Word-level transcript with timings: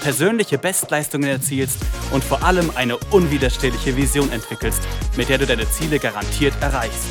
persönliche 0.00 0.58
Bestleistungen 0.58 1.28
erzielst 1.28 1.78
und 2.12 2.24
vor 2.24 2.42
allem 2.42 2.70
eine 2.74 2.96
unwiderstehliche 3.10 3.96
Vision 3.96 4.30
entwickelst, 4.32 4.82
mit 5.16 5.28
der 5.28 5.38
du 5.38 5.46
deine 5.46 5.68
Ziele 5.70 5.98
garantiert 5.98 6.54
erreichst. 6.60 7.08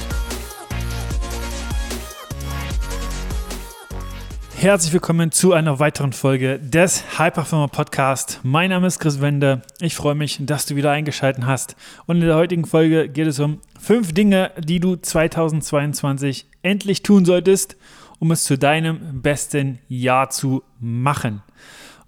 Herzlich 4.59 4.91
willkommen 4.91 5.31
zu 5.31 5.53
einer 5.53 5.77
weiteren 5.77 6.13
Folge 6.13 6.57
des 6.57 7.03
Hyperfirma 7.19 7.67
Podcast. 7.67 8.39
Mein 8.41 8.71
Name 8.71 8.87
ist 8.87 8.97
Chris 8.97 9.21
Wende. 9.21 9.61
Ich 9.79 9.93
freue 9.93 10.15
mich, 10.15 10.39
dass 10.41 10.65
du 10.65 10.75
wieder 10.75 10.89
eingeschaltet 10.89 11.45
hast. 11.45 11.75
Und 12.07 12.21
in 12.21 12.25
der 12.25 12.37
heutigen 12.37 12.65
Folge 12.65 13.07
geht 13.07 13.27
es 13.27 13.39
um 13.39 13.61
fünf 13.79 14.13
Dinge, 14.13 14.51
die 14.57 14.79
du 14.79 14.95
2022 14.95 16.47
endlich 16.63 17.03
tun 17.03 17.23
solltest, 17.23 17.77
um 18.17 18.31
es 18.31 18.45
zu 18.45 18.57
deinem 18.57 19.21
besten 19.21 19.77
Jahr 19.89 20.31
zu 20.31 20.63
machen. 20.79 21.43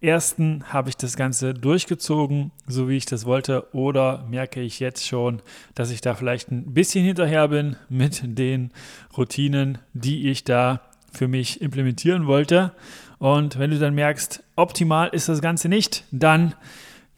Ersten 0.05 0.65
habe 0.69 0.91
ich 0.91 0.97
das 0.97 1.17
Ganze 1.17 1.55
durchgezogen, 1.55 2.53
so 2.67 2.89
wie 2.89 2.97
ich 2.97 3.07
das 3.07 3.25
wollte, 3.25 3.75
oder 3.75 4.25
merke 4.29 4.61
ich 4.61 4.81
jetzt 4.81 5.07
schon, 5.07 5.43
dass 5.75 5.91
ich 5.91 6.01
da 6.01 6.15
vielleicht 6.15 6.51
ein 6.51 6.75
bisschen 6.75 7.05
hinterher 7.05 7.49
bin 7.49 7.77
mit 7.89 8.23
den 8.25 8.71
Routinen, 9.17 9.79
die 9.93 10.31
ich 10.31 10.45
da 10.45 10.81
für 11.13 11.29
mich 11.29 11.61
implementieren 11.61 12.27
wollte. 12.27 12.73
Und 13.19 13.59
wenn 13.59 13.71
du 13.71 13.79
dann 13.79 13.95
merkst, 13.95 14.43
optimal 14.57 15.09
ist 15.09 15.29
das 15.29 15.41
Ganze 15.41 15.69
nicht, 15.69 16.05
dann 16.11 16.55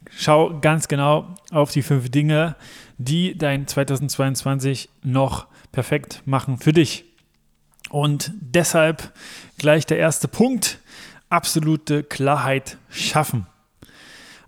schau 0.09 0.59
ganz 0.59 0.87
genau 0.87 1.35
auf 1.51 1.71
die 1.71 1.81
fünf 1.81 2.09
Dinge, 2.09 2.55
die 2.97 3.37
dein 3.37 3.67
2022 3.67 4.89
noch 5.03 5.47
perfekt 5.71 6.21
machen 6.25 6.57
für 6.57 6.73
dich. 6.73 7.05
Und 7.89 8.31
deshalb 8.39 9.13
gleich 9.57 9.85
der 9.85 9.97
erste 9.97 10.27
Punkt, 10.27 10.79
absolute 11.29 12.03
Klarheit 12.03 12.77
schaffen. 12.89 13.47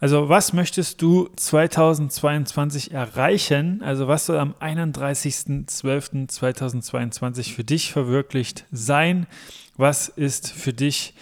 Also 0.02 0.30
was 0.30 0.53
möchtest 0.53 1.02
du 1.02 1.27
2022 1.36 2.94
erreichen? 2.94 3.83
Also 3.83 4.08
was 4.08 4.27
soll 4.27 4.38
am 4.38 4.55
31.12.2022 4.61 7.54
für 7.54 7.65
dich 7.65 7.92
verwirklicht 7.92 8.64
sein? 8.71 9.27
Was 9.76 10.08
ist 10.08 10.49
für 10.52 10.71
dich 10.71 11.15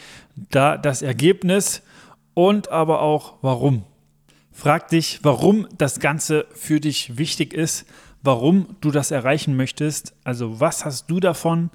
da 0.52 0.78
das 0.78 1.02
Ergebnis 1.02 1.82
und 2.36 2.70
aber 2.70 3.02
auch 3.02 3.38
warum? 3.42 3.84
Frag 4.52 4.90
dich, 4.90 5.22
warum 5.24 5.68
das 5.78 6.00
Ganze 6.00 6.46
für 6.54 6.80
dich 6.80 7.18
wichtig 7.18 7.54
ist, 7.54 7.88
warum 8.22 8.76
du 8.82 8.92
das 8.92 9.10
erreichen 9.12 9.56
möchtest. 9.56 10.14
Also 10.24 10.60
was 10.60 10.86
hast 10.86 11.10
du 11.10 11.20
davon? 11.20 11.72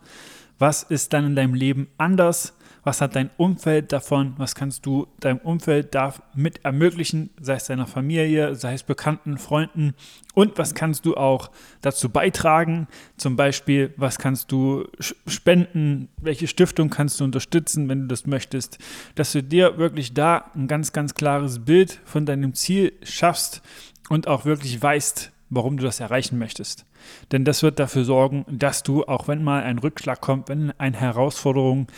Was 0.63 0.85
ist 0.85 1.13
dann 1.13 1.27
in 1.27 1.35
deinem 1.35 1.55
Leben 1.55 1.89
anders? 1.99 2.57
Was 2.85 3.01
hat 3.01 3.17
dein 3.17 3.31
Umfeld 3.37 3.91
davon? 3.91 4.35
Was 4.37 4.55
kannst 4.55 4.87
du 4.87 5.09
deinem 5.19 5.39
Umfeld 5.39 5.93
damit 5.93 6.65
ermöglichen, 6.65 7.31
sei 7.41 7.55
es 7.55 7.65
deiner 7.65 7.89
Familie, 7.89 8.55
sei 8.55 8.75
es 8.75 8.85
Bekannten, 8.85 9.39
Freunden? 9.39 9.95
Und 10.35 10.59
was 10.59 10.77
kannst 10.77 11.05
du 11.05 11.17
auch 11.17 11.51
dazu 11.81 12.11
beitragen? 12.11 12.87
Zum 13.17 13.35
Beispiel, 13.35 13.93
was 13.97 14.19
kannst 14.19 14.53
du 14.53 14.87
spenden? 15.27 16.11
Welche 16.19 16.47
Stiftung 16.47 16.91
kannst 16.91 17.19
du 17.19 17.25
unterstützen, 17.25 17.89
wenn 17.89 18.03
du 18.03 18.07
das 18.07 18.29
möchtest? 18.29 18.79
Dass 19.17 19.33
du 19.33 19.43
dir 19.43 19.79
wirklich 19.79 20.15
da 20.15 20.53
ein 20.55 20.69
ganz, 20.69 20.93
ganz 20.93 21.15
klares 21.15 21.65
Bild 21.65 21.99
von 22.05 22.25
deinem 22.25 22.55
Ziel 22.55 22.93
schaffst 23.03 23.63
und 24.11 24.29
auch 24.29 24.45
wirklich 24.45 24.81
weißt, 24.81 25.33
warum 25.53 25.77
du 25.77 25.85
das 25.85 26.01
erreichen 26.01 26.39
möchtest. 26.39 26.87
Denn 27.31 27.45
das 27.45 27.63
wird 27.63 27.79
dafür 27.79 28.05
sorgen, 28.05 28.47
dass 28.49 28.83
du, 28.83 29.05
auch 29.05 29.29
wenn 29.29 29.45
mal 29.45 29.63
ein 29.63 29.79
Rückschlag 29.79 30.21
kommt, 30.21 30.49
wenn 30.49 30.73
eine 30.79 30.97
Herausforderung 30.97 31.89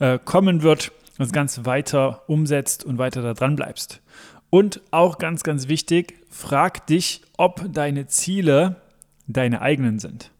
äh, 0.00 0.18
kommen 0.18 0.62
wird, 0.62 0.90
das 1.16 1.30
Ganze 1.30 1.64
weiter 1.64 2.22
umsetzt 2.26 2.84
und 2.84 2.98
weiter 2.98 3.22
da 3.22 3.32
dran 3.34 3.54
bleibst. 3.54 4.02
Und 4.50 4.82
auch 4.90 5.18
ganz, 5.18 5.44
ganz 5.44 5.68
wichtig, 5.68 6.14
frag 6.28 6.88
dich, 6.88 7.22
ob 7.36 7.72
deine 7.72 8.08
Ziele 8.08 8.76
deine 9.28 9.62
eigenen 9.62 10.00
sind. 10.00 10.32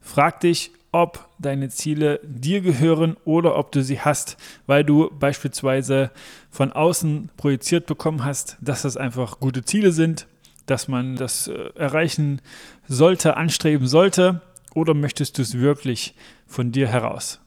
Frag 0.00 0.40
dich, 0.40 0.72
ob 0.90 1.28
deine 1.38 1.68
Ziele 1.68 2.18
dir 2.24 2.60
gehören 2.60 3.16
oder 3.24 3.56
ob 3.56 3.70
du 3.70 3.84
sie 3.84 4.00
hast, 4.00 4.36
weil 4.66 4.82
du 4.82 5.10
beispielsweise 5.16 6.10
von 6.50 6.72
außen 6.72 7.30
projiziert 7.36 7.86
bekommen 7.86 8.24
hast, 8.24 8.56
dass 8.60 8.82
das 8.82 8.96
einfach 8.96 9.38
gute 9.38 9.64
Ziele 9.64 9.92
sind 9.92 10.26
dass 10.70 10.88
man 10.88 11.16
das 11.16 11.48
äh, 11.48 11.70
erreichen 11.74 12.40
sollte, 12.86 13.36
anstreben 13.36 13.86
sollte? 13.86 14.40
Oder 14.74 14.94
möchtest 14.94 15.38
du 15.38 15.42
es 15.42 15.58
wirklich 15.58 16.14
von 16.46 16.70
dir 16.72 16.88
heraus, 16.88 17.40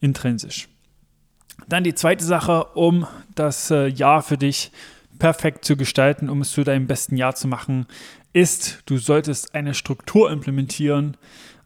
intrinsisch? 0.00 0.68
Dann 1.68 1.84
die 1.84 1.94
zweite 1.94 2.24
Sache, 2.24 2.64
um 2.74 3.06
das 3.34 3.70
äh, 3.70 3.86
Jahr 3.86 4.22
für 4.22 4.36
dich 4.36 4.72
perfekt 5.18 5.64
zu 5.64 5.76
gestalten, 5.76 6.28
um 6.28 6.40
es 6.40 6.50
zu 6.50 6.64
deinem 6.64 6.86
besten 6.86 7.16
Jahr 7.16 7.34
zu 7.36 7.46
machen, 7.46 7.86
ist, 8.32 8.82
du 8.86 8.98
solltest 8.98 9.54
eine 9.54 9.74
Struktur 9.74 10.30
implementieren, 10.30 11.16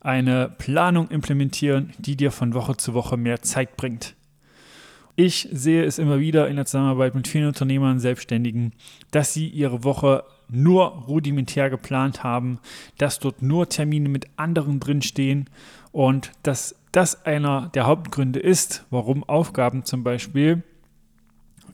eine 0.00 0.50
Planung 0.58 1.08
implementieren, 1.08 1.92
die 1.98 2.16
dir 2.16 2.30
von 2.30 2.54
Woche 2.54 2.76
zu 2.76 2.92
Woche 2.94 3.16
mehr 3.16 3.40
Zeit 3.42 3.76
bringt. 3.76 4.14
Ich 5.16 5.48
sehe 5.50 5.84
es 5.84 5.98
immer 5.98 6.20
wieder 6.20 6.46
in 6.48 6.56
der 6.56 6.66
Zusammenarbeit 6.66 7.14
mit 7.14 7.26
vielen 7.26 7.48
Unternehmern, 7.48 7.98
Selbstständigen, 7.98 8.72
dass 9.10 9.34
sie 9.34 9.48
ihre 9.48 9.82
Woche 9.82 10.22
nur 10.48 10.86
rudimentär 11.06 11.70
geplant 11.70 12.24
haben, 12.24 12.58
dass 12.96 13.18
dort 13.18 13.42
nur 13.42 13.68
Termine 13.68 14.08
mit 14.08 14.26
anderen 14.36 14.80
drinstehen 14.80 15.48
und 15.92 16.32
dass 16.42 16.74
das 16.92 17.26
einer 17.26 17.70
der 17.74 17.86
Hauptgründe 17.86 18.40
ist, 18.40 18.84
warum 18.90 19.24
Aufgaben 19.24 19.84
zum 19.84 20.02
Beispiel 20.04 20.62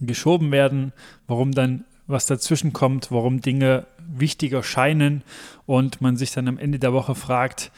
geschoben 0.01 0.51
werden, 0.51 0.93
warum 1.27 1.53
dann 1.53 1.85
was 2.07 2.27
dazwischen 2.27 2.73
kommt, 2.73 3.11
warum 3.11 3.41
Dinge 3.41 3.87
wichtiger 4.07 4.63
scheinen 4.63 5.23
und 5.67 6.01
man 6.01 6.17
sich 6.17 6.33
dann 6.33 6.49
am 6.49 6.59
Ende 6.59 6.79
der 6.79 6.93
Woche 6.93 7.15
fragt, 7.15 7.73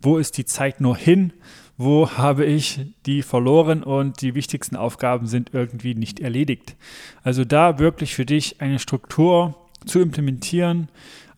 wo 0.00 0.18
ist 0.18 0.38
die 0.38 0.44
Zeit 0.44 0.80
nur 0.80 0.96
hin? 0.96 1.32
Wo 1.78 2.10
habe 2.10 2.46
ich 2.46 2.86
die 3.04 3.22
verloren 3.22 3.82
und 3.82 4.22
die 4.22 4.34
wichtigsten 4.34 4.76
Aufgaben 4.76 5.26
sind 5.26 5.50
irgendwie 5.52 5.94
nicht 5.94 6.20
erledigt? 6.20 6.74
Also 7.22 7.44
da 7.44 7.78
wirklich 7.78 8.14
für 8.14 8.24
dich 8.24 8.62
eine 8.62 8.78
Struktur 8.78 9.65
zu 9.86 10.00
implementieren, 10.00 10.88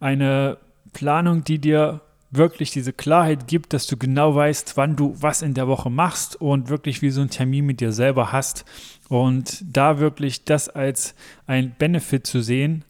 eine 0.01 0.59
Planung, 0.93 1.45
die 1.45 1.59
dir 1.59 2.01
wirklich 2.31 2.71
diese 2.71 2.93
Klarheit 2.93 3.47
gibt, 3.47 3.73
dass 3.73 3.87
du 3.87 3.97
genau 3.97 4.35
weißt, 4.35 4.77
wann 4.77 4.97
du 4.97 5.15
was 5.19 5.43
in 5.43 5.55
der 5.55 5.69
Woche 5.69 5.91
machst 5.91 6.37
und 6.41 6.69
wirklich 6.69 7.01
wie 7.01 7.11
so 7.11 7.23
ein 7.23 7.31
Termin 7.31 7.65
mit 7.65 7.81
dir 7.81 7.93
selber 7.93 8.33
hast 8.33 8.65
und 9.09 9.65
da 9.65 9.99
wirklich 9.99 10.45
das 10.45 10.69
als 10.69 11.15
ein 11.47 11.75
Benefit 11.79 12.27
zu 12.27 12.43
sehen, 12.43 12.85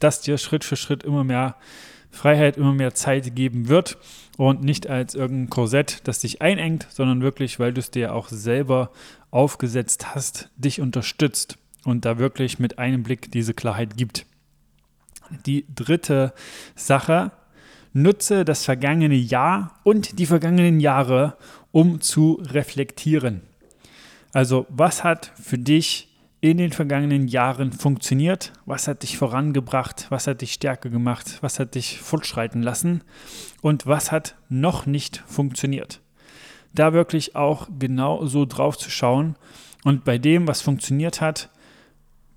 das 0.00 0.20
dir 0.20 0.38
Schritt 0.38 0.64
für 0.64 0.76
Schritt 0.76 1.04
immer 1.04 1.24
mehr 1.24 1.56
Freiheit, 2.10 2.56
immer 2.56 2.72
mehr 2.72 2.94
Zeit 2.94 3.34
geben 3.34 3.68
wird 3.68 3.96
und 4.36 4.62
nicht 4.62 4.88
als 4.88 5.14
irgendein 5.14 5.50
Korsett, 5.50 6.00
das 6.04 6.20
dich 6.20 6.42
einengt, 6.42 6.86
sondern 6.90 7.22
wirklich, 7.22 7.58
weil 7.58 7.72
du 7.72 7.80
es 7.80 7.90
dir 7.90 8.14
auch 8.14 8.28
selber 8.28 8.90
aufgesetzt 9.30 10.14
hast, 10.14 10.50
dich 10.56 10.80
unterstützt 10.80 11.58
und 11.84 12.04
da 12.04 12.18
wirklich 12.18 12.58
mit 12.58 12.78
einem 12.78 13.02
Blick 13.02 13.30
diese 13.32 13.54
Klarheit 13.54 13.96
gibt. 13.96 14.26
Die 15.46 15.66
dritte 15.74 16.32
Sache, 16.74 17.32
nutze 17.92 18.44
das 18.44 18.64
vergangene 18.64 19.14
Jahr 19.14 19.78
und 19.84 20.18
die 20.18 20.26
vergangenen 20.26 20.80
Jahre, 20.80 21.36
um 21.72 22.00
zu 22.00 22.42
reflektieren. 22.42 23.42
Also 24.32 24.66
was 24.68 25.04
hat 25.04 25.32
für 25.40 25.58
dich 25.58 26.08
in 26.40 26.58
den 26.58 26.72
vergangenen 26.72 27.26
Jahren 27.28 27.72
funktioniert? 27.72 28.52
Was 28.66 28.86
hat 28.86 29.02
dich 29.02 29.16
vorangebracht? 29.16 30.06
Was 30.10 30.26
hat 30.26 30.42
dich 30.42 30.52
stärker 30.52 30.90
gemacht? 30.90 31.38
Was 31.40 31.58
hat 31.58 31.74
dich 31.74 32.00
fortschreiten 32.00 32.62
lassen? 32.62 33.02
Und 33.62 33.86
was 33.86 34.12
hat 34.12 34.36
noch 34.50 34.84
nicht 34.84 35.22
funktioniert? 35.26 36.02
Da 36.74 36.92
wirklich 36.92 37.36
auch 37.36 37.68
genau 37.78 38.26
so 38.26 38.44
drauf 38.44 38.76
zu 38.76 38.90
schauen 38.90 39.36
und 39.84 40.04
bei 40.04 40.18
dem, 40.18 40.48
was 40.48 40.60
funktioniert 40.60 41.20
hat, 41.20 41.48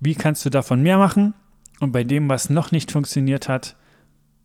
wie 0.00 0.14
kannst 0.14 0.44
du 0.46 0.50
davon 0.50 0.82
mehr 0.82 0.96
machen? 0.98 1.34
Und 1.80 1.92
bei 1.92 2.04
dem, 2.04 2.28
was 2.28 2.50
noch 2.50 2.72
nicht 2.72 2.90
funktioniert 2.90 3.48
hat, 3.48 3.76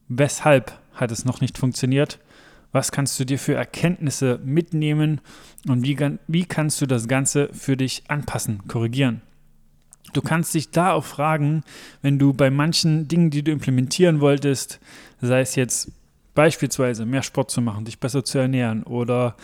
weshalb 0.08 0.80
hat 0.94 1.12
es 1.12 1.26
noch 1.26 1.42
nicht 1.42 1.58
funktioniert? 1.58 2.20
Was 2.72 2.92
kannst 2.92 3.20
du 3.20 3.26
dir 3.26 3.38
für 3.38 3.54
Erkenntnisse 3.54 4.40
mitnehmen 4.44 5.22
und 5.68 5.84
wie, 5.84 5.98
wie 6.28 6.46
kannst 6.46 6.82
du 6.82 6.86
das 6.86 7.08
Ganze 7.08 7.50
für 7.54 7.78
dich 7.78 8.04
anpassen, 8.08 8.68
korrigieren? 8.68 9.22
Du 10.14 10.22
kannst 10.22 10.54
dich 10.54 10.72
da 10.72 10.94
auch 10.94 11.06
fragen, 11.06 11.64
wenn 12.02 12.20
du 12.20 12.34
bei 12.34 12.50
manchen 12.50 13.08
Dingen, 13.08 13.30
die 13.30 13.44
du 13.44 13.52
implementieren 13.52 14.22
wolltest, 14.22 14.80
sei 15.22 15.42
es 15.42 15.56
jetzt 15.56 15.92
beispielsweise 16.36 17.06
mehr 17.06 17.24
Sport 17.24 17.52
zu 17.52 17.62
machen, 17.62 17.86
dich 17.86 18.00
besser 18.00 18.24
zu 18.24 18.40
ernähren 18.40 18.84
oder 18.84 19.36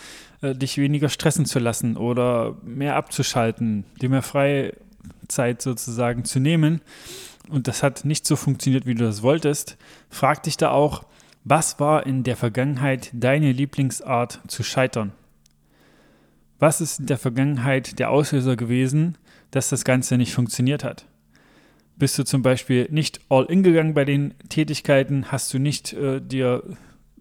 äh, 0.42 0.56
dich 0.56 0.78
weniger 0.78 1.10
stressen 1.10 1.46
zu 1.46 1.60
lassen 1.60 1.98
oder 1.98 2.58
mehr 2.64 2.96
abzuschalten, 2.96 3.86
dir 4.02 4.10
mehr 4.10 4.24
Freizeit 4.24 5.62
sozusagen 5.62 6.26
zu 6.26 6.40
nehmen 6.40 6.82
und 7.50 7.68
das 7.68 7.84
hat 7.84 8.06
nicht 8.06 8.26
so 8.26 8.36
funktioniert, 8.36 8.86
wie 8.86 8.96
du 8.96 9.04
das 9.04 9.22
wolltest, 9.24 9.78
frag 10.10 10.44
dich 10.44 10.58
da 10.58 10.72
auch, 10.72 11.04
was 11.44 11.80
war 11.80 12.06
in 12.06 12.24
der 12.24 12.36
Vergangenheit 12.36 13.10
deine 13.14 13.52
Lieblingsart 13.52 14.40
zu 14.48 14.64
scheitern? 14.64 15.14
Was 16.60 16.82
ist 16.82 17.00
in 17.00 17.06
der 17.06 17.18
Vergangenheit 17.18 18.00
der 18.00 18.12
Auslöser 18.12 18.56
gewesen, 18.56 19.18
dass 19.52 19.70
das 19.70 19.84
Ganze 19.84 20.18
nicht 20.18 20.34
funktioniert 20.34 20.84
hat. 20.84 21.06
Bist 21.98 22.18
du 22.18 22.24
zum 22.24 22.42
Beispiel 22.42 22.88
nicht 22.92 23.20
all 23.30 23.46
in 23.46 23.64
gegangen 23.64 23.94
bei 23.94 24.06
den 24.06 24.34
Tätigkeiten, 24.48 25.32
hast 25.32 25.54
du 25.54 25.60
nicht 25.60 25.94
äh, 25.94 26.22
dir 26.22 26.64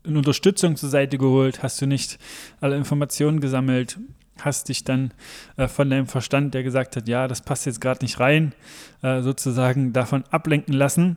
eine 0.04 0.18
Unterstützung 0.18 0.76
zur 0.76 0.88
Seite 0.88 1.18
geholt, 1.18 1.62
hast 1.62 1.82
du 1.82 1.86
nicht 1.86 2.18
alle 2.60 2.76
Informationen 2.76 3.40
gesammelt, 3.40 3.98
hast 4.40 4.68
dich 4.68 4.84
dann 4.84 5.12
äh, 5.56 5.68
von 5.68 5.90
deinem 5.90 6.06
Verstand, 6.06 6.54
der 6.54 6.62
gesagt 6.62 6.96
hat, 6.96 7.08
ja, 7.08 7.28
das 7.28 7.42
passt 7.42 7.66
jetzt 7.66 7.80
gerade 7.80 8.04
nicht 8.04 8.20
rein, 8.20 8.54
äh, 9.02 9.22
sozusagen 9.22 9.92
davon 9.92 10.24
ablenken 10.30 10.74
lassen. 10.74 11.16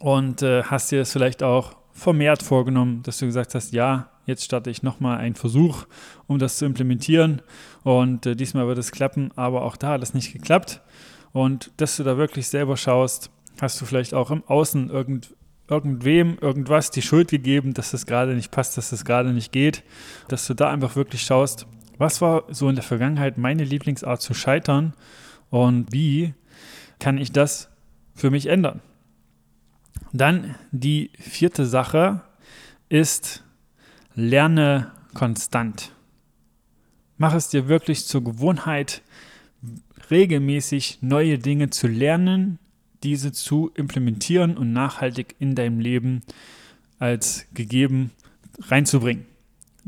Und 0.00 0.42
äh, 0.42 0.62
hast 0.64 0.92
dir 0.92 0.98
das 0.98 1.12
vielleicht 1.12 1.42
auch 1.42 1.76
vermehrt 1.92 2.42
vorgenommen, 2.42 3.02
dass 3.02 3.18
du 3.18 3.26
gesagt 3.26 3.54
hast, 3.54 3.72
ja, 3.72 4.10
jetzt 4.26 4.44
starte 4.44 4.70
ich 4.70 4.82
nochmal 4.82 5.18
einen 5.18 5.34
Versuch, 5.34 5.86
um 6.26 6.38
das 6.38 6.58
zu 6.58 6.66
implementieren. 6.66 7.40
Und 7.82 8.26
äh, 8.26 8.36
diesmal 8.36 8.66
wird 8.66 8.78
es 8.78 8.92
klappen, 8.92 9.30
aber 9.36 9.62
auch 9.62 9.76
da 9.76 9.90
hat 9.90 10.02
es 10.02 10.12
nicht 10.12 10.32
geklappt. 10.32 10.82
Und 11.32 11.70
dass 11.78 11.96
du 11.96 12.04
da 12.04 12.18
wirklich 12.18 12.48
selber 12.48 12.76
schaust, 12.76 13.30
hast 13.60 13.80
du 13.80 13.86
vielleicht 13.86 14.14
auch 14.14 14.30
im 14.30 14.44
Außen 14.44 14.90
irgend, 14.90 15.34
irgendwem 15.68 16.38
irgendwas 16.40 16.90
die 16.90 17.02
Schuld 17.02 17.28
gegeben, 17.28 17.74
dass 17.74 17.92
das 17.92 18.06
gerade 18.06 18.34
nicht 18.34 18.50
passt, 18.50 18.76
dass 18.76 18.90
das 18.90 19.04
gerade 19.04 19.32
nicht 19.32 19.52
geht, 19.52 19.82
dass 20.28 20.46
du 20.46 20.54
da 20.54 20.70
einfach 20.70 20.96
wirklich 20.96 21.22
schaust, 21.22 21.66
was 21.98 22.20
war 22.20 22.44
so 22.48 22.68
in 22.68 22.74
der 22.74 22.84
Vergangenheit 22.84 23.38
meine 23.38 23.64
Lieblingsart 23.64 24.20
zu 24.20 24.34
scheitern 24.34 24.94
und 25.50 25.92
wie 25.92 26.34
kann 26.98 27.18
ich 27.18 27.32
das 27.32 27.68
für 28.14 28.30
mich 28.30 28.46
ändern? 28.46 28.80
Dann 30.12 30.54
die 30.72 31.10
vierte 31.18 31.66
Sache 31.66 32.22
ist, 32.88 33.44
lerne 34.14 34.92
konstant. 35.14 35.92
Mach 37.18 37.34
es 37.34 37.48
dir 37.48 37.68
wirklich 37.68 38.06
zur 38.06 38.22
Gewohnheit, 38.24 39.02
regelmäßig 40.10 40.98
neue 41.00 41.38
Dinge 41.38 41.70
zu 41.70 41.86
lernen, 41.86 42.58
diese 43.02 43.32
zu 43.32 43.70
implementieren 43.74 44.56
und 44.56 44.72
nachhaltig 44.72 45.34
in 45.38 45.54
deinem 45.54 45.80
Leben 45.80 46.22
als 46.98 47.46
gegeben 47.54 48.10
reinzubringen. 48.60 49.26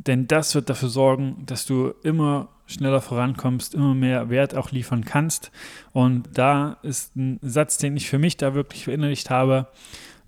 Denn 0.06 0.28
das 0.28 0.54
wird 0.54 0.70
dafür 0.70 0.90
sorgen, 0.90 1.42
dass 1.44 1.66
du 1.66 1.92
immer 2.04 2.50
schneller 2.66 3.00
vorankommst, 3.00 3.74
immer 3.74 3.94
mehr 3.94 4.30
Wert 4.30 4.54
auch 4.54 4.70
liefern 4.70 5.04
kannst. 5.04 5.50
Und 5.92 6.28
da 6.34 6.76
ist 6.82 7.16
ein 7.16 7.40
Satz, 7.42 7.78
den 7.78 7.96
ich 7.96 8.08
für 8.08 8.18
mich 8.18 8.36
da 8.36 8.54
wirklich 8.54 8.84
verinnerlicht 8.84 9.28
habe. 9.28 9.66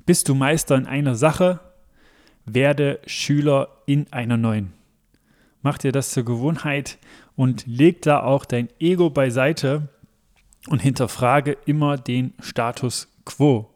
Bist 0.07 0.29
du 0.29 0.35
Meister 0.35 0.75
in 0.75 0.87
einer 0.87 1.15
Sache, 1.15 1.61
werde 2.47 2.99
Schüler 3.07 3.69
in 3.87 4.13
einer 4.13 4.37
neuen. 4.37 4.73
Mach 5.63 5.79
dir 5.79 5.93
das 5.93 6.11
zur 6.11 6.25
Gewohnheit 6.25 6.99
und 7.37 7.65
leg 7.67 8.03
da 8.03 8.25
auch 8.25 8.45
dein 8.45 8.71
Ego 8.81 9.09
beiseite 9.09 9.89
und 10.69 10.83
hinterfrage 10.83 11.57
immer 11.65 11.97
den 11.97 12.33
Status 12.41 13.07
quo. 13.25 13.71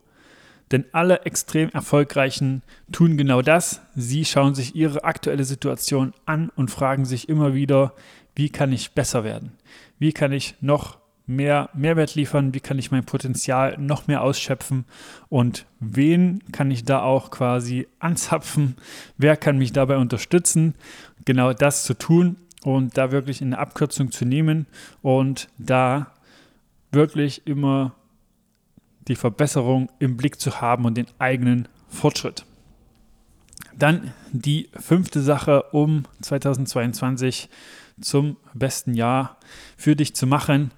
Denn 0.70 0.84
alle 0.92 1.22
extrem 1.22 1.68
erfolgreichen 1.70 2.62
tun 2.90 3.16
genau 3.16 3.42
das. 3.42 3.82
Sie 3.94 4.24
schauen 4.24 4.54
sich 4.54 4.74
ihre 4.74 5.04
aktuelle 5.04 5.44
Situation 5.44 6.12
an 6.26 6.50
und 6.56 6.70
fragen 6.70 7.04
sich 7.04 7.28
immer 7.28 7.54
wieder, 7.54 7.92
wie 8.34 8.48
kann 8.48 8.72
ich 8.72 8.92
besser 8.92 9.24
werden? 9.24 9.52
Wie 9.98 10.12
kann 10.12 10.32
ich 10.32 10.56
noch 10.60 10.98
mehr 11.26 11.70
Mehrwert 11.74 12.14
liefern, 12.14 12.52
wie 12.52 12.60
kann 12.60 12.78
ich 12.78 12.90
mein 12.90 13.04
Potenzial 13.04 13.76
noch 13.78 14.06
mehr 14.06 14.22
ausschöpfen 14.22 14.84
und 15.28 15.66
wen 15.80 16.42
kann 16.52 16.70
ich 16.70 16.84
da 16.84 17.02
auch 17.02 17.30
quasi 17.30 17.86
anzapfen, 17.98 18.76
wer 19.16 19.36
kann 19.36 19.58
mich 19.58 19.72
dabei 19.72 19.96
unterstützen, 19.96 20.74
genau 21.24 21.52
das 21.52 21.84
zu 21.84 21.94
tun 21.94 22.36
und 22.62 22.98
da 22.98 23.10
wirklich 23.10 23.40
eine 23.40 23.58
Abkürzung 23.58 24.10
zu 24.10 24.24
nehmen 24.24 24.66
und 25.00 25.48
da 25.58 26.12
wirklich 26.92 27.46
immer 27.46 27.94
die 29.08 29.16
Verbesserung 29.16 29.90
im 29.98 30.16
Blick 30.16 30.40
zu 30.40 30.60
haben 30.60 30.84
und 30.84 30.96
den 30.96 31.06
eigenen 31.18 31.68
Fortschritt. 31.88 32.44
Dann 33.76 34.12
die 34.32 34.68
fünfte 34.78 35.20
Sache, 35.20 35.64
um 35.72 36.04
2022 36.20 37.48
zum 38.00 38.36
besten 38.54 38.94
Jahr 38.94 39.38
für 39.76 39.96
dich 39.96 40.14
zu 40.14 40.26
machen, 40.26 40.70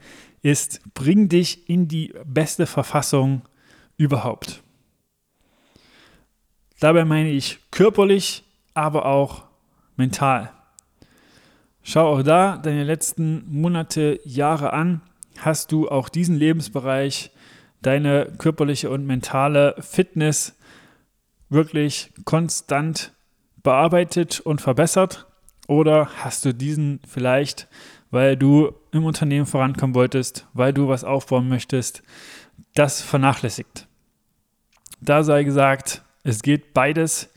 ist, 0.43 0.81
bring 0.95 1.29
dich 1.29 1.69
in 1.69 1.89
die 1.89 2.15
beste 2.25 2.67
Verfassung 2.67 3.43
überhaupt. 3.97 4.63
Dabei 6.79 7.05
meine 7.05 7.31
ich 7.31 7.59
körperlich, 7.71 8.45
aber 8.75 9.07
auch 9.07 9.45
mental. 9.97 10.53
Schau 11.83 12.13
auch 12.13 12.23
da 12.23 12.59
deine 12.59 12.85
letzten 12.85 13.45
Monate, 13.49 14.21
Jahre 14.25 14.73
an. 14.73 15.01
Hast 15.39 15.73
du 15.73 15.89
auch 15.89 16.09
diesen 16.09 16.37
Lebensbereich, 16.37 17.31
deine 17.87 18.33
körperliche 18.39 18.91
und 18.91 19.07
mentale 19.07 19.75
Fitness 19.79 20.59
wirklich 21.49 22.13
konstant 22.25 23.13
bearbeitet 23.63 24.41
und 24.41 24.61
verbessert? 24.61 25.27
Oder 25.69 26.11
hast 26.23 26.45
du 26.45 26.55
diesen 26.55 27.01
vielleicht 27.09 27.69
weil 28.11 28.37
du 28.37 28.73
im 28.93 29.05
Unternehmen 29.05 29.47
vorankommen 29.47 29.95
wolltest, 29.95 30.47
weil 30.53 30.73
du 30.73 30.89
was 30.89 31.05
aufbauen 31.05 31.49
möchtest, 31.49 32.03
das 32.75 33.03
vernachlässigt. 33.03 33.89
Da 35.01 35.23
sei 35.23 35.45
gesagt, 35.45 36.03
es 36.23 36.43
geht 36.43 36.73
beides. 36.73 37.31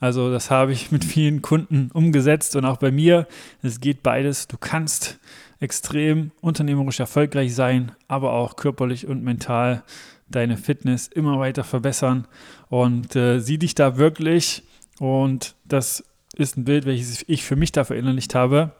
Also 0.00 0.32
das 0.32 0.50
habe 0.50 0.72
ich 0.72 0.90
mit 0.90 1.04
vielen 1.04 1.42
Kunden 1.42 1.90
umgesetzt 1.92 2.56
und 2.56 2.64
auch 2.64 2.78
bei 2.78 2.90
mir. 2.90 3.26
Es 3.62 3.80
geht 3.80 4.02
beides. 4.02 4.48
Du 4.48 4.56
kannst 4.58 5.18
extrem 5.62 6.32
unternehmerisch 6.40 6.98
erfolgreich 6.98 7.54
sein, 7.54 7.92
aber 8.08 8.32
auch 8.32 8.56
körperlich 8.56 9.06
und 9.06 9.22
mental 9.22 9.84
deine 10.28 10.56
Fitness 10.56 11.06
immer 11.06 11.38
weiter 11.38 11.62
verbessern 11.62 12.26
und 12.68 13.14
äh, 13.14 13.38
sieh 13.38 13.58
dich 13.58 13.74
da 13.74 13.96
wirklich. 13.96 14.64
Und 14.98 15.54
das 15.64 16.04
ist 16.34 16.56
ein 16.56 16.64
Bild, 16.64 16.84
welches 16.84 17.24
ich 17.28 17.44
für 17.44 17.56
mich 17.56 17.70
da 17.70 17.84
verinnerlicht 17.84 18.34
habe 18.34 18.72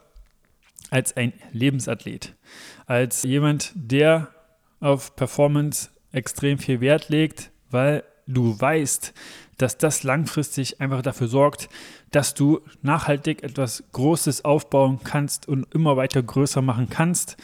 als 0.90 1.16
ein 1.16 1.32
Lebensathlet, 1.52 2.34
als 2.86 3.22
jemand, 3.22 3.72
der 3.74 4.28
auf 4.80 5.14
Performance 5.14 5.90
extrem 6.10 6.58
viel 6.58 6.80
Wert 6.80 7.08
legt, 7.08 7.50
weil 7.70 8.02
du 8.26 8.60
weißt, 8.60 9.14
dass 9.58 9.78
das 9.78 10.02
langfristig 10.02 10.80
einfach 10.80 11.02
dafür 11.02 11.28
sorgt, 11.28 11.68
dass 12.10 12.34
du 12.34 12.60
nachhaltig 12.82 13.42
etwas 13.42 13.84
Großes 13.92 14.44
aufbauen 14.44 15.00
kannst 15.04 15.48
und 15.48 15.72
immer 15.74 15.96
weiter 15.96 16.22
größer 16.22 16.62
machen 16.62 16.88
kannst, 16.88 17.36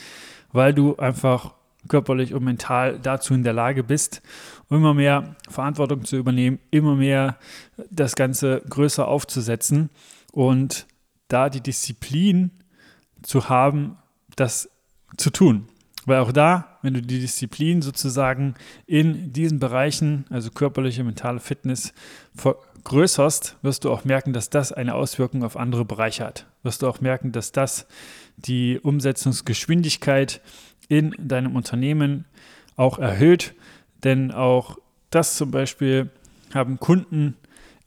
weil 0.53 0.75
du 0.75 0.97
einfach 0.97 1.55
körperlich 1.89 2.35
und 2.35 2.45
mental 2.45 2.99
dazu 2.99 3.35
in 3.35 3.45
der 3.45 3.53
Lage 3.53 3.85
bist, 3.85 4.23
immer 4.69 4.95
mehr 4.95 5.37
Verantwortung 5.49 6.05
zu 6.05 6.17
übernehmen, 6.17 6.59
immer 6.71 6.97
mehr 6.97 7.39
das 7.91 8.15
Ganze 8.17 8.63
größer 8.69 9.07
aufzusetzen 9.07 9.91
und 10.33 10.87
da 11.29 11.49
die 11.49 11.61
Disziplin 11.61 12.51
zu 13.23 13.49
haben, 13.49 13.97
das 14.37 14.71
zu 15.17 15.31
tun. 15.31 15.69
Weil 16.07 16.21
auch 16.21 16.33
da, 16.33 16.68
wenn 16.83 16.95
du 16.95 17.03
die 17.03 17.21
Disziplin 17.21 17.83
sozusagen 17.83 18.55
in 18.87 19.33
diesen 19.33 19.59
Bereichen, 19.59 20.25
also 20.31 20.51
körperliche, 20.51 21.05
mentale 21.05 21.41
Fitness, 21.41 21.93
vergrößerst, 22.35 23.57
wirst 23.63 23.85
du 23.85 23.91
auch 23.91 24.05
merken, 24.05 24.33
dass 24.33 24.51
das 24.51 24.73
eine 24.73 24.95
Auswirkung 24.95 25.43
auf 25.43 25.57
andere 25.57 25.85
Bereiche 25.85 26.25
hat. 26.25 26.47
Wirst 26.63 26.83
du 26.83 26.89
auch 26.89 27.01
merken, 27.01 27.33
dass 27.33 27.53
das 27.53 27.87
die 28.37 28.79
Umsetzungsgeschwindigkeit 28.81 30.41
in 30.89 31.15
deinem 31.19 31.57
Unternehmen 31.57 32.25
auch 32.77 32.99
erhöht. 32.99 33.55
Denn 34.05 34.31
auch 34.31 34.79
das 35.11 35.37
zum 35.37 35.51
Beispiel 35.51 36.11
haben 36.55 36.79
Kunden 36.79 37.37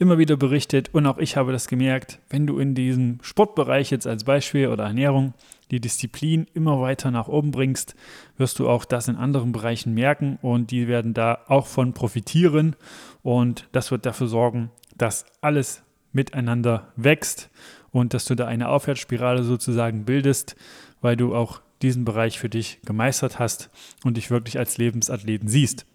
immer 0.02 0.18
wieder 0.18 0.36
berichtet 0.36 0.90
und 0.94 1.06
auch 1.06 1.20
ich 1.20 1.38
habe 1.38 1.52
das 1.52 1.68
gemerkt, 1.68 2.18
wenn 2.28 2.48
du 2.48 2.58
in 2.58 2.74
diesem 2.74 3.20
Sportbereich 3.22 3.92
jetzt 3.92 4.08
als 4.08 4.24
Beispiel 4.24 4.68
oder 4.70 4.86
Ernährung 4.86 5.36
die 5.70 5.80
Disziplin 5.80 6.48
immer 6.56 6.82
weiter 6.82 7.12
nach 7.12 7.28
oben 7.28 7.52
bringst, 7.52 7.96
wirst 8.36 8.58
du 8.58 8.68
auch 8.68 8.84
das 8.84 9.08
in 9.08 9.16
anderen 9.16 9.52
Bereichen 9.52 9.94
merken 9.94 10.40
und 10.42 10.72
die 10.72 10.88
werden 10.88 11.14
da 11.14 11.38
auch 11.48 11.68
von 11.68 11.94
profitieren 11.94 12.76
und 13.22 13.70
das 13.74 13.92
wird 13.92 14.08
dafür 14.08 14.26
sorgen, 14.26 14.72
dass 14.98 15.24
alles 15.40 15.84
miteinander 16.14 16.92
wächst 16.96 17.52
und 17.92 18.16
dass 18.16 18.26
du 18.26 18.34
da 18.34 18.48
eine 18.48 18.70
Aufwärtsspirale 18.70 19.44
sozusagen 19.44 20.04
bildest, 20.04 20.56
weil 21.02 21.16
du 21.16 21.36
auch 21.36 21.62
diesen 21.84 22.06
Bereich 22.06 22.40
für 22.40 22.50
dich 22.50 22.80
gemeistert 22.86 23.38
hast 23.38 23.70
und 24.04 24.18
dich 24.18 24.32
wirklich 24.32 24.58
als 24.58 24.80
Lebensathleten 24.80 25.48
siehst. 25.48 25.86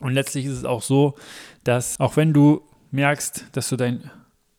Und 0.00 0.12
letztlich 0.12 0.44
ist 0.44 0.58
es 0.58 0.64
auch 0.66 0.82
so, 0.82 1.14
dass 1.64 1.98
auch 1.98 2.16
wenn 2.16 2.34
du 2.34 2.62
merkst, 2.92 3.46
dass 3.52 3.68
du 3.68 3.76
deinen 3.76 4.10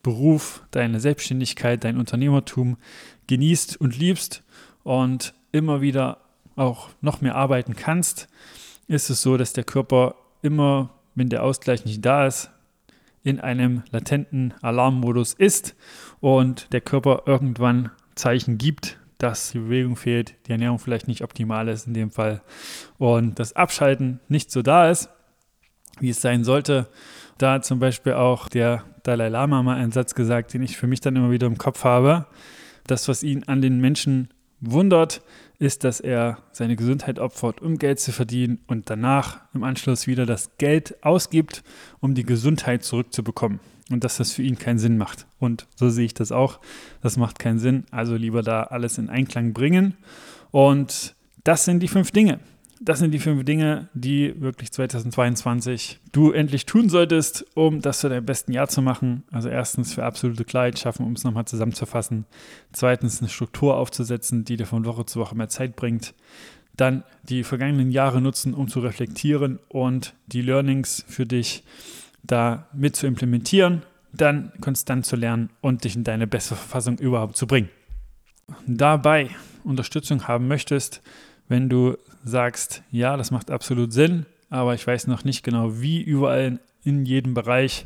Beruf, 0.02 0.64
deine 0.72 1.00
Selbstständigkeit, 1.00 1.84
dein 1.84 1.98
Unternehmertum 1.98 2.78
genießt 3.28 3.80
und 3.80 3.98
liebst 3.98 4.44
und 4.84 5.34
immer 5.52 5.82
wieder 5.82 6.18
auch 6.56 6.90
noch 7.02 7.22
mehr 7.22 7.36
arbeiten 7.36 7.76
kannst, 7.76 8.28
ist 8.88 9.10
es 9.10 9.22
so, 9.22 9.38
dass 9.38 9.54
der 9.54 9.64
Körper 9.64 10.16
immer, 10.42 10.90
wenn 11.16 11.30
der 11.30 11.44
Ausgleich 11.44 11.86
nicht 11.86 12.04
da 12.06 12.28
ist, 12.28 12.52
in 13.24 13.40
einem 13.40 13.84
latenten 13.92 14.54
Alarmmodus 14.62 15.34
ist 15.34 15.76
und 16.20 16.74
der 16.74 16.82
Körper 16.82 17.24
irgendwann 17.26 17.92
Zeichen 18.16 18.58
gibt, 18.58 19.00
dass 19.18 19.52
die 19.52 19.60
Bewegung 19.60 19.96
fehlt, 19.96 20.36
die 20.48 20.52
Ernährung 20.52 20.80
vielleicht 20.80 21.08
nicht 21.08 21.22
optimal 21.22 21.70
ist 21.70 21.88
in 21.88 21.94
dem 21.94 22.12
Fall 22.12 22.42
und 22.98 23.40
das 23.40 23.54
Abschalten 23.56 24.20
nicht 24.28 24.52
so 24.52 24.62
da 24.62 24.90
ist, 24.90 25.10
wie 26.04 26.10
es 26.10 26.22
sein 26.22 26.44
sollte. 26.44 26.88
Da 27.38 27.54
hat 27.54 27.66
zum 27.66 27.80
Beispiel 27.80 28.14
auch 28.14 28.50
der 28.50 28.84
Dalai 29.04 29.30
Lama 29.30 29.64
mal 29.64 29.78
einen 29.78 29.92
Satz 29.92 30.14
gesagt, 30.14 30.54
den 30.54 30.62
ich 30.62 30.78
für 30.78 30.86
mich 30.86 31.00
dann 31.00 31.16
immer 31.16 31.32
wieder 31.32 31.48
im 31.48 31.58
Kopf 31.58 31.84
habe. 31.84 32.28
Das, 32.86 33.08
was 33.08 33.24
ihn 33.24 33.46
an 33.46 33.62
den 33.62 33.80
Menschen 33.80 34.28
wundert, 34.60 35.22
ist, 35.60 35.86
dass 35.86 36.02
er 36.02 36.40
seine 36.52 36.76
Gesundheit 36.76 37.20
opfert, 37.20 37.62
um 37.62 37.78
Geld 37.78 38.02
zu 38.02 38.12
verdienen 38.12 38.60
und 38.68 38.90
danach 38.90 39.40
im 39.54 39.64
Anschluss 39.64 40.06
wieder 40.06 40.26
das 40.26 40.58
Geld 40.58 41.02
ausgibt, 41.04 41.64
um 42.02 42.16
die 42.16 42.24
Gesundheit 42.26 42.84
zurückzubekommen. 42.84 43.62
Und 43.90 44.04
dass 44.04 44.18
das 44.18 44.32
für 44.32 44.44
ihn 44.44 44.58
keinen 44.58 44.80
Sinn 44.80 44.98
macht. 44.98 45.26
Und 45.40 45.68
so 45.76 45.90
sehe 45.90 46.06
ich 46.06 46.14
das 46.14 46.32
auch. 46.32 46.60
Das 47.02 47.18
macht 47.18 47.40
keinen 47.40 47.60
Sinn. 47.60 47.86
Also 47.92 48.16
lieber 48.16 48.42
da 48.42 48.64
alles 48.64 48.98
in 48.98 49.10
Einklang 49.10 49.54
bringen. 49.54 49.96
Und 50.52 51.16
das 51.44 51.66
sind 51.66 51.82
die 51.82 51.88
fünf 51.88 52.12
Dinge, 52.12 52.40
das 52.84 53.00
sind 53.00 53.12
die 53.12 53.20
fünf 53.20 53.46
Dinge, 53.46 53.88
die 53.94 54.40
wirklich 54.42 54.72
2022 54.72 56.00
du 56.12 56.32
endlich 56.32 56.66
tun 56.66 56.90
solltest, 56.90 57.46
um 57.56 57.82
das 57.82 58.00
zu 58.00 58.10
deinem 58.10 58.26
besten 58.26 58.52
Jahr 58.52 58.68
zu 58.68 58.82
machen. 58.82 59.24
Also 59.32 59.48
erstens 59.48 59.94
für 59.94 60.04
absolute 60.04 60.44
Klarheit 60.44 60.78
schaffen, 60.78 61.06
um 61.06 61.14
es 61.14 61.24
nochmal 61.24 61.46
zusammenzufassen. 61.46 62.26
Zweitens 62.74 63.22
eine 63.22 63.30
Struktur 63.30 63.78
aufzusetzen, 63.78 64.44
die 64.44 64.58
dir 64.58 64.66
von 64.66 64.84
Woche 64.86 65.06
zu 65.06 65.20
Woche 65.22 65.36
mehr 65.36 65.48
Zeit 65.48 65.78
bringt. 65.78 66.14
Dann 66.76 67.04
die 67.24 67.44
vergangenen 67.44 67.90
Jahre 67.90 68.20
nutzen, 68.20 68.54
um 68.54 68.68
zu 68.68 68.82
reflektieren 68.82 69.60
und 69.70 70.14
die 70.28 70.42
Learnings 70.42 71.06
für 71.08 71.26
dich 71.26 71.64
da 72.24 72.68
mit 72.74 72.98
zu 72.98 73.08
implementieren. 73.08 73.84
Dann 74.12 74.52
konstant 74.60 75.06
zu 75.06 75.16
lernen 75.16 75.52
und 75.62 75.86
dich 75.86 75.96
in 75.96 76.04
deine 76.04 76.28
beste 76.28 76.56
Verfassung 76.56 76.98
überhaupt 76.98 77.38
zu 77.38 77.48
bringen. 77.48 77.70
Dabei 78.68 79.30
Unterstützung 79.64 80.28
haben 80.28 80.48
möchtest, 80.48 81.02
wenn 81.48 81.70
du 81.70 81.98
sagst, 82.24 82.84
ja, 82.92 83.18
das 83.18 83.32
macht 83.32 83.52
absolut 83.52 83.94
Sinn, 83.94 84.26
aber 84.50 84.74
ich 84.74 84.86
weiß 84.86 85.08
noch 85.08 85.24
nicht 85.24 85.44
genau, 85.44 85.82
wie 85.82 86.02
überall 86.02 86.60
in 86.84 87.06
jedem 87.06 87.34
Bereich, 87.34 87.86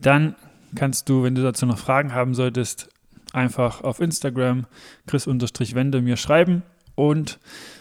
dann 0.00 0.34
kannst 0.74 1.08
du, 1.08 1.22
wenn 1.22 1.34
du 1.34 1.42
dazu 1.42 1.66
noch 1.66 1.78
Fragen 1.78 2.14
haben 2.14 2.34
solltest, 2.34 2.88
einfach 3.32 3.82
auf 3.82 4.00
Instagram 4.00 4.66
chris-wende 5.06 6.00
mir 6.00 6.16
schreiben. 6.16 6.62
Und 6.94 7.38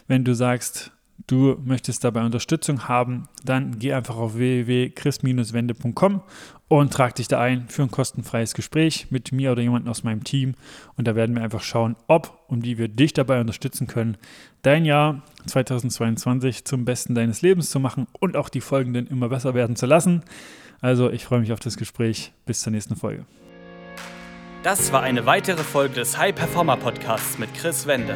wenn 0.08 0.24
du 0.24 0.34
sagst, 0.34 0.92
du 1.27 1.58
möchtest 1.63 2.03
dabei 2.03 2.24
Unterstützung 2.24 2.88
haben, 2.88 3.27
dann 3.43 3.79
geh 3.79 3.93
einfach 3.93 4.15
auf 4.15 4.36
www.chris-wende.com 4.36 6.22
und 6.67 6.93
trag 6.93 7.15
dich 7.15 7.27
da 7.27 7.39
ein 7.39 7.67
für 7.70 7.84
ein 7.84 7.91
kostenfreies 7.91 8.53
Gespräch 8.53 9.08
mit 9.10 9.32
mir 9.32 9.51
oder 9.51 9.62
jemandem 9.62 9.91
aus 9.91 10.03
meinem 10.03 10.24
Team. 10.24 10.55
Und 10.98 11.08
da 11.08 11.15
werden 11.15 11.36
wir 11.36 11.43
einfach 11.43 11.62
schauen, 11.62 11.96
ob 12.08 12.43
und 12.48 12.65
wie 12.65 12.77
wir 12.77 12.88
dich 12.88 13.13
dabei 13.13 13.39
unterstützen 13.39 13.88
können, 13.88 14.17
dein 14.63 14.86
Jahr 14.86 15.22
2022 15.46 16.65
zum 16.65 16.86
Besten 16.86 17.15
deines 17.15 17.41
Lebens 17.41 17.70
zu 17.70 17.79
machen 17.79 18.08
und 18.20 18.36
auch 18.36 18.50
die 18.50 18.62
folgenden 18.62 19.08
immer 19.08 19.29
besser 19.29 19.53
werden 19.53 19.75
zu 19.75 19.86
lassen. 19.86 20.24
Also 20.82 21.10
ich 21.10 21.25
freue 21.25 21.39
mich 21.39 21.53
auf 21.53 21.60
das 21.60 21.77
Gespräch. 21.77 22.34
Bis 22.46 22.62
zur 22.62 22.72
nächsten 22.72 22.96
Folge. 22.96 23.25
Das 24.63 24.91
war 24.91 25.01
eine 25.01 25.25
weitere 25.25 25.63
Folge 25.63 25.96
des 25.96 26.17
High 26.17 26.34
Performer 26.34 26.77
Podcasts 26.77 27.38
mit 27.38 27.53
Chris 27.53 27.86
Wende. 27.86 28.15